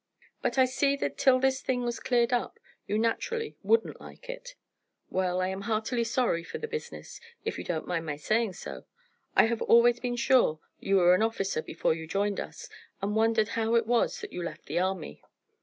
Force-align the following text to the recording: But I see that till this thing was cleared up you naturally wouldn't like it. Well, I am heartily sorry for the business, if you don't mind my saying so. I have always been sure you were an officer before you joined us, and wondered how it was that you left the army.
But 0.41 0.57
I 0.57 0.65
see 0.65 0.95
that 0.95 1.15
till 1.19 1.39
this 1.39 1.61
thing 1.61 1.83
was 1.83 1.99
cleared 1.99 2.33
up 2.33 2.59
you 2.87 2.97
naturally 2.97 3.55
wouldn't 3.61 4.01
like 4.01 4.31
it. 4.31 4.55
Well, 5.11 5.39
I 5.39 5.49
am 5.49 5.61
heartily 5.61 6.03
sorry 6.03 6.43
for 6.43 6.57
the 6.57 6.67
business, 6.67 7.21
if 7.45 7.59
you 7.59 7.63
don't 7.63 7.85
mind 7.85 8.07
my 8.07 8.15
saying 8.15 8.53
so. 8.53 8.85
I 9.35 9.45
have 9.45 9.61
always 9.61 9.99
been 9.99 10.15
sure 10.15 10.59
you 10.79 10.95
were 10.95 11.13
an 11.13 11.21
officer 11.21 11.61
before 11.61 11.93
you 11.93 12.07
joined 12.07 12.39
us, 12.39 12.67
and 12.99 13.15
wondered 13.15 13.49
how 13.49 13.75
it 13.75 13.85
was 13.85 14.19
that 14.21 14.33
you 14.33 14.41
left 14.41 14.65
the 14.65 14.79
army. 14.79 15.21